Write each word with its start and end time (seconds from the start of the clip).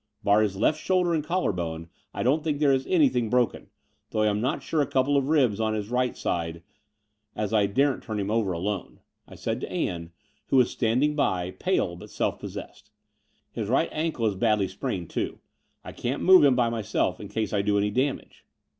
Bar 0.23 0.41
his 0.41 0.57
left 0.57 0.79
shoulder 0.81 1.13
and 1.13 1.23
collar 1.23 1.51
bone, 1.51 1.87
I 2.11 2.23
don't 2.23 2.43
think 2.43 2.57
there 2.57 2.71
is 2.73 2.87
anything 2.87 3.29
broken, 3.29 3.69
though 4.09 4.21
I 4.23 4.27
am 4.29 4.41
not 4.41 4.63
sure 4.63 4.81
of 4.81 4.87
a 4.87 4.91
couple 4.91 5.15
of 5.15 5.29
ribs 5.29 5.59
on 5.59 5.75
his 5.75 5.89
right 5.91 6.17
side, 6.17 6.63
as 7.35 7.53
I 7.53 7.67
daren't 7.67 8.01
turn 8.01 8.19
him 8.19 8.31
over 8.31 8.51
alone," 8.51 9.01
I 9.27 9.35
said 9.35 9.61
to 9.61 9.69
Ann, 9.71 10.09
who 10.47 10.55
was 10.55 10.71
standing 10.71 11.13
by, 11.15 11.51
pale 11.51 11.95
but 11.95 12.09
self 12.09 12.39
possessed. 12.39 12.89
His 13.51 13.69
right 13.69 13.89
ankle 13.91 14.25
is 14.25 14.33
badly 14.33 14.67
sprained, 14.67 15.11
too. 15.11 15.37
I 15.83 15.91
can't 15.91 16.23
move 16.23 16.43
him 16.43 16.55
by 16.55 16.71
myself 16.71 17.19
in 17.19 17.27
case 17.27 17.53
I 17.53 17.61
do 17.61 17.77
any 17.77 17.91
damage." 17.91 18.43